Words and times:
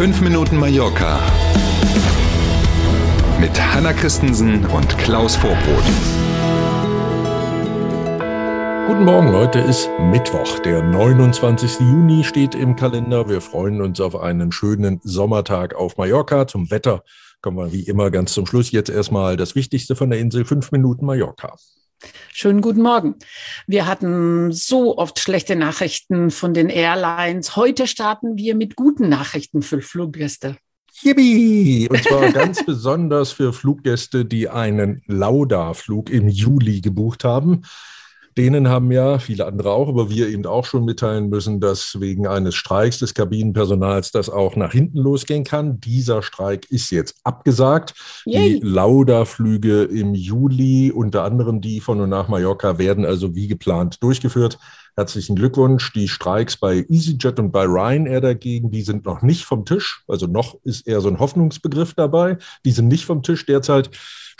5 0.00 0.22
Minuten 0.22 0.56
Mallorca 0.56 1.20
mit 3.38 3.50
Hanna 3.60 3.92
Christensen 3.92 4.64
und 4.64 4.96
Klaus 4.96 5.36
Vorbrot. 5.36 5.84
Guten 8.86 9.04
Morgen, 9.04 9.30
heute 9.32 9.58
ist 9.58 9.90
Mittwoch, 10.10 10.58
der 10.60 10.82
29. 10.82 11.80
Juni 11.80 12.24
steht 12.24 12.54
im 12.54 12.76
Kalender. 12.76 13.28
Wir 13.28 13.42
freuen 13.42 13.82
uns 13.82 14.00
auf 14.00 14.16
einen 14.16 14.52
schönen 14.52 15.00
Sommertag 15.02 15.74
auf 15.74 15.98
Mallorca. 15.98 16.46
Zum 16.46 16.70
Wetter 16.70 17.04
kommen 17.42 17.58
wir 17.58 17.70
wie 17.70 17.82
immer 17.82 18.10
ganz 18.10 18.32
zum 18.32 18.46
Schluss. 18.46 18.70
Jetzt 18.70 18.88
erstmal 18.88 19.36
das 19.36 19.54
Wichtigste 19.54 19.96
von 19.96 20.08
der 20.08 20.18
Insel, 20.18 20.46
5 20.46 20.72
Minuten 20.72 21.04
Mallorca. 21.04 21.56
Schönen 22.32 22.60
guten 22.60 22.82
Morgen. 22.82 23.16
Wir 23.66 23.86
hatten 23.86 24.52
so 24.52 24.96
oft 24.96 25.18
schlechte 25.18 25.56
Nachrichten 25.56 26.30
von 26.30 26.54
den 26.54 26.68
Airlines. 26.68 27.56
Heute 27.56 27.86
starten 27.86 28.36
wir 28.36 28.54
mit 28.54 28.76
guten 28.76 29.08
Nachrichten 29.08 29.62
für 29.62 29.82
Fluggäste. 29.82 30.56
Yippie! 31.02 31.88
Und 31.88 32.02
zwar 32.02 32.30
ganz 32.32 32.64
besonders 32.66 33.32
für 33.32 33.52
Fluggäste, 33.52 34.24
die 34.24 34.48
einen 34.48 35.02
Lauda-Flug 35.06 36.10
im 36.10 36.28
Juli 36.28 36.80
gebucht 36.80 37.24
haben. 37.24 37.62
Denen 38.40 38.70
haben 38.70 38.90
ja 38.90 39.18
viele 39.18 39.44
andere 39.44 39.70
auch, 39.72 39.86
aber 39.86 40.08
wir 40.08 40.26
eben 40.30 40.46
auch 40.46 40.64
schon 40.64 40.86
mitteilen 40.86 41.28
müssen, 41.28 41.60
dass 41.60 42.00
wegen 42.00 42.26
eines 42.26 42.54
Streiks 42.54 42.98
des 42.98 43.12
Kabinenpersonals 43.12 44.12
das 44.12 44.30
auch 44.30 44.56
nach 44.56 44.72
hinten 44.72 44.96
losgehen 44.96 45.44
kann. 45.44 45.78
Dieser 45.78 46.22
Streik 46.22 46.64
ist 46.70 46.88
jetzt 46.88 47.20
abgesagt. 47.22 47.92
Yay. 48.24 48.58
Die 48.58 48.66
Lauda-Flüge 48.66 49.82
im 49.82 50.14
Juli, 50.14 50.90
unter 50.90 51.24
anderem 51.24 51.60
die 51.60 51.80
von 51.80 52.00
und 52.00 52.08
nach 52.08 52.28
Mallorca, 52.28 52.78
werden 52.78 53.04
also 53.04 53.34
wie 53.34 53.46
geplant 53.46 54.02
durchgeführt. 54.02 54.58
Herzlichen 54.96 55.36
Glückwunsch. 55.36 55.92
Die 55.92 56.08
Streiks 56.08 56.56
bei 56.56 56.84
EasyJet 56.88 57.38
und 57.38 57.52
bei 57.52 57.64
Ryanair 57.64 58.20
dagegen, 58.20 58.70
die 58.70 58.82
sind 58.82 59.04
noch 59.04 59.22
nicht 59.22 59.44
vom 59.44 59.64
Tisch. 59.64 60.02
Also 60.08 60.26
noch 60.26 60.56
ist 60.64 60.86
eher 60.86 61.00
so 61.00 61.08
ein 61.08 61.18
Hoffnungsbegriff 61.18 61.94
dabei. 61.94 62.38
Die 62.64 62.72
sind 62.72 62.88
nicht 62.88 63.04
vom 63.04 63.22
Tisch 63.22 63.46
derzeit. 63.46 63.90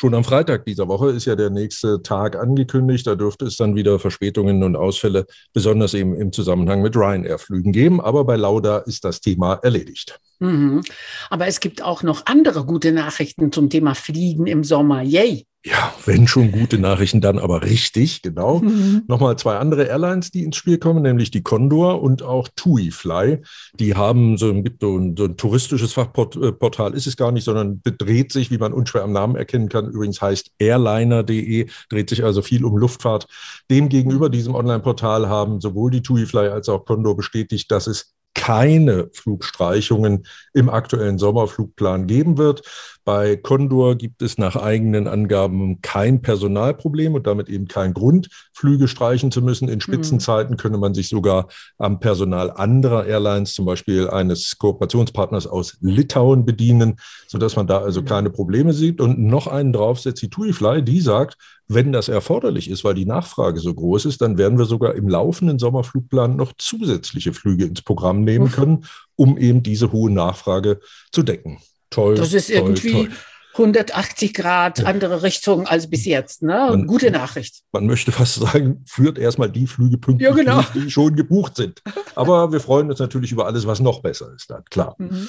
Schon 0.01 0.15
am 0.15 0.25
Freitag 0.25 0.65
dieser 0.65 0.89
Woche 0.89 1.11
ist 1.11 1.27
ja 1.27 1.37
der 1.37 1.51
nächste 1.51 2.03
Tag 2.03 2.35
angekündigt. 2.35 3.07
Da 3.07 3.17
dürfte 3.17 3.45
es 3.45 3.57
dann 3.57 3.75
wieder 3.75 3.99
Verspätungen 3.99 4.63
und 4.63 4.75
Ausfälle, 4.75 5.27
besonders 5.53 5.93
eben 5.93 6.15
im 6.15 6.33
Zusammenhang 6.33 6.81
mit 6.81 6.97
Ryanair-Flügen 6.97 7.71
geben. 7.73 8.01
Aber 8.01 8.25
bei 8.25 8.37
Lauda 8.37 8.79
ist 8.79 9.05
das 9.05 9.21
Thema 9.21 9.55
erledigt. 9.63 10.19
Mhm. 10.39 10.83
Aber 11.29 11.47
es 11.47 11.61
gibt 11.61 11.83
auch 11.83 12.03
noch 12.03 12.25
andere 12.25 12.65
gute 12.65 12.93
Nachrichten 12.93 13.53
zum 13.53 13.69
Thema 13.69 13.95
Fliegen 13.95 14.47
im 14.47 14.65
Sommer. 14.65 15.03
Yay! 15.03 15.47
Ja, 15.63 15.93
wenn 16.07 16.27
schon 16.27 16.53
gute 16.53 16.79
Nachrichten, 16.79 17.21
dann 17.21 17.39
aber 17.39 17.63
richtig, 17.63 18.23
genau. 18.23 18.61
Mhm. 18.61 19.03
Nochmal 19.09 19.37
zwei 19.37 19.59
andere 19.59 19.85
Airlines, 19.85 20.31
die 20.31 20.45
ins 20.45 20.57
Spiel 20.57 20.79
kommen, 20.79 21.03
nämlich 21.03 21.31
die 21.31 21.43
Condor 21.43 22.01
und 22.01 22.23
auch 22.23 22.49
TUI 22.57 22.91
Fly. 22.91 23.43
Die 23.75 23.95
haben 23.95 24.39
so, 24.39 24.55
gibt 24.63 24.81
so 24.81 24.97
ein, 24.97 25.17
so 25.19 25.25
ein 25.25 25.37
touristisches 25.37 25.93
Fachportal, 25.93 26.95
ist 26.95 27.07
es 27.07 27.19
gar 27.19 27.31
nicht, 27.31 27.45
sondern 27.45 27.83
bedreht 27.83 28.33
sich, 28.33 28.51
wie 28.51 28.57
man 28.57 28.73
unschwer 28.73 29.03
am 29.03 29.13
Namen 29.13 29.37
erkennen 29.37 29.69
kann, 29.69 29.91
übrigens 29.91 30.23
heißt 30.23 30.51
airliner.de, 30.59 31.69
dreht 31.91 32.09
sich 32.09 32.25
also 32.25 32.41
viel 32.41 32.65
um 32.65 32.79
Luftfahrt. 32.79 33.27
Demgegenüber 33.71 34.31
diesem 34.31 34.55
Online-Portal 34.55 35.29
haben 35.29 35.61
sowohl 35.61 35.91
die 35.91 36.03
TUI 36.03 36.25
Fly 36.25 36.49
als 36.49 36.71
auch 36.71 36.87
Condor 36.87 37.19
bestätigt, 37.19 37.71
dass 37.71 37.87
es 37.87 38.15
keine 38.35 39.09
Flugstreichungen 39.13 40.27
im 40.55 40.69
aktuellen 40.69 41.19
Sommerflugplan 41.19 42.07
geben 42.07 42.39
wird. 42.39 42.63
Bei 43.05 43.37
Condor 43.37 43.97
gibt 43.97 44.23
es 44.23 44.39
nach 44.39 44.57
eigenen 44.57 45.09
Angaben 45.09 45.81
kein 45.83 46.23
Personalproblem 46.23 47.15
und 47.15 47.27
damit 47.27 47.49
eben 47.49 47.67
keinen 47.67 47.95
Grund, 47.95 48.29
Flüge 48.53 48.89
streichen 48.89 49.33
zu 49.33 49.43
müssen. 49.43 49.69
In. 49.69 49.81
Spitzenzeiten 49.81 50.57
könne 50.57 50.79
man 50.79 50.95
sich 50.95 51.09
sogar 51.09 51.49
am 51.79 51.99
Personal 51.99 52.51
anderer 52.51 53.07
Airlines, 53.07 53.55
zum 53.55 53.65
Beispiel 53.65 54.09
eines 54.09 54.59
Kooperationspartners 54.59 55.47
aus 55.47 55.79
Litauen, 55.81 56.45
bedienen, 56.45 56.97
sodass 57.27 57.57
man 57.57 57.67
da 57.67 57.79
also 57.79 58.03
keine 58.03 58.31
Probleme 58.31 58.73
sieht. 58.73 59.01
Und 59.01 59.19
noch 59.19 59.47
einen 59.47 59.73
draufsetzt 59.73 60.23
die 60.23 60.31
TuiFly, 60.31 60.83
die 60.83 61.01
sagt, 61.01 61.37
wenn 61.73 61.93
das 61.93 62.09
erforderlich 62.09 62.69
ist, 62.69 62.83
weil 62.83 62.95
die 62.95 63.07
Nachfrage 63.07 63.61
so 63.61 63.73
groß 63.73 64.05
ist, 64.07 64.21
dann 64.21 64.39
werden 64.39 64.59
wir 64.59 64.65
sogar 64.65 64.97
im 64.97 65.09
laufenden 65.09 65.61
Sommerflugplan 65.61 66.35
noch 66.35 66.53
zusätzliche 66.59 67.33
Flüge 67.33 67.65
ins 67.65 67.83
Programm 67.83 68.20
nehmen 68.25 68.51
können, 68.51 68.87
um 69.17 69.39
eben 69.39 69.63
diese 69.63 69.93
hohe 69.93 70.11
Nachfrage 70.11 70.81
zu 71.13 71.23
decken. 71.23 71.59
Toll. 71.91 72.15
Das 72.15 72.33
ist 72.33 72.49
toll, 72.49 72.57
irgendwie 72.57 72.93
toll. 72.93 73.09
180 73.53 74.33
Grad 74.33 74.85
andere 74.85 75.23
Richtung 75.23 75.67
als 75.67 75.91
bis 75.91 76.05
jetzt. 76.05 76.43
Ne? 76.43 76.67
Man, 76.71 76.87
Gute 76.87 77.11
Nachricht. 77.11 77.63
Man 77.73 77.87
möchte 77.87 78.13
fast 78.13 78.37
sagen, 78.37 78.85
führt 78.87 79.19
erstmal 79.19 79.51
die 79.51 79.67
Flüge 79.67 79.99
pünktlich, 79.99 80.29
ja, 80.29 80.35
genau. 80.35 80.63
die 80.75 80.91
schon 80.91 81.17
gebucht 81.17 81.57
sind. 81.57 81.83
Aber 82.15 82.53
wir 82.53 82.61
freuen 82.61 82.91
uns 82.91 83.01
natürlich 83.01 83.33
über 83.33 83.47
alles, 83.47 83.67
was 83.67 83.81
noch 83.81 84.01
besser 84.01 84.33
ist, 84.35 84.51
dann 84.51 84.65
klar. 84.67 84.95
Mhm. 84.99 85.29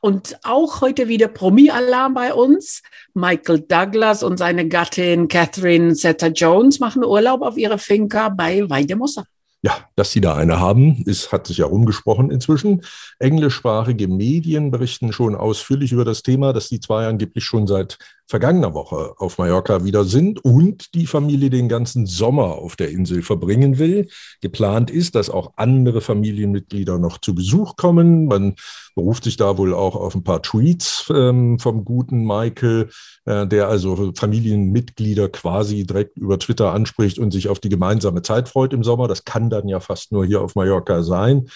Und 0.00 0.38
auch 0.44 0.80
heute 0.80 1.08
wieder 1.08 1.28
Promi-Alarm 1.28 2.14
bei 2.14 2.32
uns. 2.32 2.82
Michael 3.14 3.60
Douglas 3.60 4.22
und 4.22 4.36
seine 4.36 4.68
Gattin 4.68 5.28
Catherine 5.28 5.94
Zeta-Jones 5.94 6.78
machen 6.78 7.04
Urlaub 7.04 7.42
auf 7.42 7.56
ihrer 7.56 7.78
Finca 7.78 8.28
bei 8.28 8.68
Weidemossa. 8.68 9.24
Ja, 9.62 9.76
dass 9.96 10.12
sie 10.12 10.20
da 10.20 10.36
eine 10.36 10.60
haben, 10.60 11.02
ist, 11.04 11.32
hat 11.32 11.48
sich 11.48 11.58
ja 11.58 11.66
rumgesprochen 11.66 12.30
inzwischen. 12.30 12.82
Englischsprachige 13.18 14.06
Medien 14.06 14.70
berichten 14.70 15.12
schon 15.12 15.34
ausführlich 15.34 15.90
über 15.90 16.04
das 16.04 16.22
Thema, 16.22 16.52
dass 16.52 16.68
die 16.68 16.78
zwei 16.78 17.08
angeblich 17.08 17.44
schon 17.44 17.66
seit 17.66 17.98
vergangener 18.28 18.74
Woche 18.74 19.14
auf 19.16 19.38
Mallorca 19.38 19.84
wieder 19.84 20.04
sind 20.04 20.44
und 20.44 20.94
die 20.94 21.06
Familie 21.06 21.48
den 21.48 21.68
ganzen 21.68 22.04
Sommer 22.04 22.56
auf 22.56 22.76
der 22.76 22.90
Insel 22.90 23.22
verbringen 23.22 23.78
will. 23.78 24.08
Geplant 24.42 24.90
ist, 24.90 25.14
dass 25.14 25.30
auch 25.30 25.54
andere 25.56 26.02
Familienmitglieder 26.02 26.98
noch 26.98 27.18
zu 27.18 27.34
Besuch 27.34 27.76
kommen. 27.76 28.26
Man 28.26 28.54
beruft 28.94 29.24
sich 29.24 29.38
da 29.38 29.56
wohl 29.56 29.72
auch 29.72 29.96
auf 29.96 30.14
ein 30.14 30.24
paar 30.24 30.42
Tweets 30.42 31.10
ähm, 31.14 31.58
vom 31.58 31.86
guten 31.86 32.26
Michael, 32.26 32.90
äh, 33.24 33.46
der 33.46 33.68
also 33.68 34.12
Familienmitglieder 34.14 35.30
quasi 35.30 35.86
direkt 35.86 36.18
über 36.18 36.38
Twitter 36.38 36.74
anspricht 36.74 37.18
und 37.18 37.30
sich 37.30 37.48
auf 37.48 37.60
die 37.60 37.70
gemeinsame 37.70 38.20
Zeit 38.20 38.50
freut 38.50 38.74
im 38.74 38.84
Sommer. 38.84 39.08
Das 39.08 39.24
kann 39.24 39.48
dann 39.48 39.68
ja 39.68 39.80
fast 39.80 40.12
nur 40.12 40.26
hier 40.26 40.42
auf 40.42 40.54
Mallorca 40.54 41.02
sein. 41.02 41.48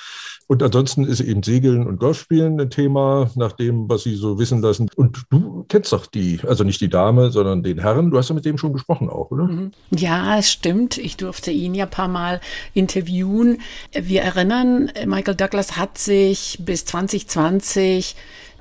Und 0.53 0.63
ansonsten 0.63 1.07
ist 1.07 1.21
eben 1.21 1.43
Segeln 1.43 1.87
und 1.87 1.97
Golfspielen 1.99 2.61
ein 2.61 2.69
Thema, 2.69 3.31
nach 3.37 3.53
dem, 3.53 3.89
was 3.89 4.03
Sie 4.03 4.15
so 4.17 4.39
wissen 4.39 4.61
lassen. 4.61 4.91
Und 4.97 5.23
du 5.31 5.65
kennst 5.67 5.95
doch 5.95 6.05
die, 6.05 6.41
also 6.47 6.63
nicht 6.63 6.83
die 6.83 6.91
Dame, 6.91 7.31
sondern 7.31 7.63
den 7.63 7.79
Herrn. 7.79 8.11
Du 8.11 8.19
hast 8.19 8.29
ja 8.29 8.35
mit 8.35 8.45
dem 8.45 8.59
schon 8.59 8.75
gesprochen 8.75 9.09
auch, 9.09 9.31
oder? 9.31 9.45
Mhm. 9.45 9.71
Ja, 9.93 10.37
es 10.37 10.53
stimmt. 10.53 10.99
Ich 10.99 11.17
durfte 11.17 11.51
ihn 11.51 11.75
ja 11.75 11.87
ein 11.87 11.91
paar 11.91 12.09
Mal 12.09 12.43
interviewen. 12.75 13.63
Wir 13.99 14.21
erinnern, 14.21 14.93
Michael 15.07 15.37
Douglas 15.37 15.79
hat 15.79 15.97
sich 15.97 16.59
bis 16.61 16.85
2020 16.85 18.15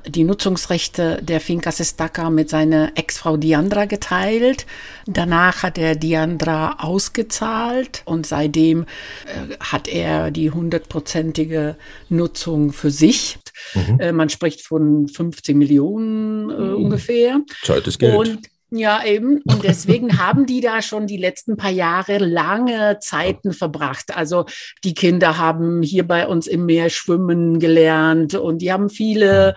die 0.08 0.24
Nutzungsrechte 0.24 1.22
der 1.22 1.40
Finca 1.40 1.72
Sestaca 1.72 2.30
mit 2.30 2.50
seiner 2.50 2.92
Ex-Frau 2.96 3.38
Diandra 3.38 3.86
geteilt. 3.86 4.66
Danach 5.06 5.64
hat 5.64 5.78
er 5.78 5.96
Diandra 5.96 6.78
ausgezahlt 6.80 8.02
und 8.06 8.26
seitdem 8.26 8.84
äh, 8.84 9.56
hat 9.60 9.88
er 9.88 10.32
die 10.32 10.52
hundertprozentige 10.52 11.76
Nutzung 12.10 12.74
für 12.74 12.92
sich. 12.92 13.38
Mhm. 13.74 14.00
Äh, 14.00 14.12
man 14.12 14.30
spricht 14.30 14.62
von 14.62 15.08
15 15.08 15.58
Millionen 15.58 16.50
äh, 16.50 16.54
mhm. 16.54 16.76
ungefähr. 16.76 17.42
Zeit 17.64 17.88
ist 17.88 18.00
Geld. 18.00 18.16
Und 18.16 18.40
ja, 18.74 19.04
eben. 19.04 19.42
Und 19.42 19.64
deswegen 19.64 20.18
haben 20.18 20.46
die 20.46 20.62
da 20.62 20.82
schon 20.82 21.06
die 21.06 21.18
letzten 21.18 21.58
paar 21.58 21.72
Jahre 21.72 22.20
lange 22.20 23.00
Zeiten 23.02 23.52
verbracht. 23.52 24.16
Also 24.16 24.46
die 24.86 24.94
Kinder 24.94 25.38
haben 25.38 25.82
hier 25.82 26.08
bei 26.08 26.26
uns 26.26 26.48
im 26.48 26.66
Meer 26.66 26.90
schwimmen 26.90 27.60
gelernt 27.60 28.34
und 28.34 28.62
die 28.62 28.72
haben 28.72 28.90
viele 28.90 29.56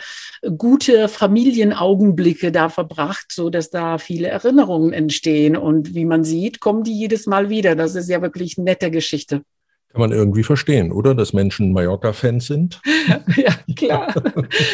gute 0.58 1.08
Familienaugenblicke 1.08 2.50
da 2.50 2.68
verbracht, 2.68 3.26
so 3.30 3.50
dass 3.50 3.70
da 3.70 3.98
viele 3.98 4.28
Erinnerungen 4.28 4.92
entstehen. 4.92 5.56
Und 5.56 5.94
wie 5.94 6.04
man 6.04 6.24
sieht, 6.24 6.58
kommen 6.58 6.82
die 6.82 6.98
jedes 6.98 7.26
Mal 7.26 7.48
wieder. 7.48 7.76
Das 7.76 7.94
ist 7.94 8.10
ja 8.10 8.20
wirklich 8.20 8.58
eine 8.58 8.64
nette 8.64 8.90
Geschichte. 8.90 9.42
Kann 9.94 10.00
man 10.00 10.12
irgendwie 10.12 10.42
verstehen, 10.42 10.90
oder? 10.90 11.14
Dass 11.14 11.32
Menschen 11.32 11.72
Mallorca-Fans 11.72 12.46
sind. 12.48 12.82
ja, 13.36 13.54
klar. 13.76 14.12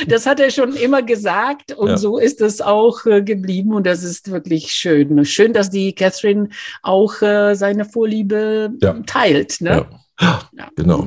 Das 0.08 0.24
hat 0.24 0.40
er 0.40 0.50
schon 0.50 0.72
immer 0.72 1.02
gesagt 1.02 1.72
und 1.72 1.88
ja. 1.88 1.96
so 1.98 2.16
ist 2.16 2.40
es 2.40 2.62
auch 2.62 3.04
äh, 3.04 3.20
geblieben 3.20 3.74
und 3.74 3.86
das 3.86 4.02
ist 4.02 4.30
wirklich 4.30 4.72
schön. 4.72 5.22
Schön, 5.26 5.52
dass 5.52 5.68
die 5.68 5.94
Catherine 5.94 6.48
auch 6.80 7.20
äh, 7.20 7.54
seine 7.54 7.84
Vorliebe 7.84 8.70
ja. 8.80 8.94
teilt. 9.04 9.60
Ne? 9.60 9.86
Ja. 10.18 10.40
Genau. 10.76 11.06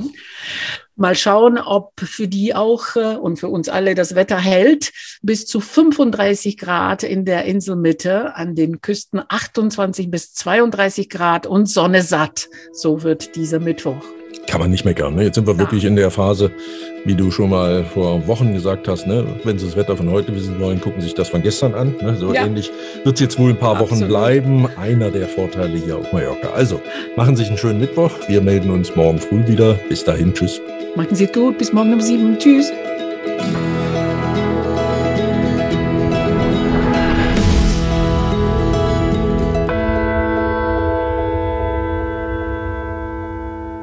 Mal 0.96 1.14
schauen, 1.14 1.58
ob 1.58 1.92
für 2.00 2.28
die 2.28 2.54
auch 2.54 2.96
äh, 2.96 3.16
und 3.16 3.38
für 3.38 3.48
uns 3.48 3.68
alle 3.68 3.94
das 3.94 4.14
Wetter 4.14 4.38
hält. 4.38 4.92
Bis 5.22 5.46
zu 5.46 5.60
35 5.60 6.56
Grad 6.56 7.02
in 7.02 7.24
der 7.24 7.44
Inselmitte, 7.44 8.34
an 8.36 8.54
den 8.54 8.80
Küsten 8.80 9.22
28 9.26 10.10
bis 10.10 10.34
32 10.34 11.08
Grad 11.08 11.46
und 11.46 11.66
Sonne 11.66 12.02
satt. 12.02 12.48
So 12.72 13.02
wird 13.02 13.36
dieser 13.36 13.58
Mittwoch. 13.58 14.02
Kann 14.46 14.60
man 14.60 14.70
nicht 14.70 14.84
meckern. 14.84 15.14
Ne? 15.14 15.24
Jetzt 15.24 15.36
sind 15.36 15.46
wir 15.46 15.54
ja. 15.54 15.60
wirklich 15.60 15.84
in 15.84 15.96
der 15.96 16.10
Phase, 16.10 16.50
wie 17.04 17.14
du 17.14 17.30
schon 17.30 17.50
mal 17.50 17.84
vor 17.84 18.26
Wochen 18.26 18.52
gesagt 18.52 18.88
hast, 18.88 19.06
ne? 19.06 19.24
wenn 19.44 19.58
Sie 19.58 19.66
das 19.66 19.76
Wetter 19.76 19.96
von 19.96 20.10
heute 20.10 20.34
wissen 20.34 20.58
wollen, 20.60 20.80
gucken 20.80 21.00
Sie 21.00 21.06
sich 21.06 21.14
das 21.14 21.28
von 21.28 21.42
gestern 21.42 21.74
an. 21.74 21.94
Ne? 22.02 22.16
So 22.16 22.32
ja. 22.32 22.44
ähnlich 22.44 22.70
wird 23.04 23.16
es 23.16 23.20
jetzt 23.20 23.38
wohl 23.38 23.50
ein 23.50 23.56
paar 23.56 23.76
Absolut. 23.76 23.92
Wochen 23.92 24.08
bleiben. 24.08 24.68
Einer 24.76 25.10
der 25.10 25.28
Vorteile 25.28 25.76
hier 25.76 25.98
auf 25.98 26.12
Mallorca. 26.12 26.50
Also, 26.50 26.80
machen 27.16 27.36
Sie 27.36 27.42
sich 27.42 27.50
einen 27.50 27.58
schönen 27.58 27.80
Mittwoch. 27.80 28.12
Wir 28.28 28.40
melden 28.40 28.70
uns 28.70 28.94
morgen 28.94 29.18
früh 29.18 29.46
wieder. 29.46 29.74
Bis 29.88 30.04
dahin, 30.04 30.32
tschüss. 30.32 30.60
Machen 30.96 31.14
Sie 31.14 31.24
es 31.24 31.32
gut. 31.32 31.58
Bis 31.58 31.72
morgen 31.72 31.92
um 31.92 32.00
sieben. 32.00 32.38
Tschüss. 32.38 32.72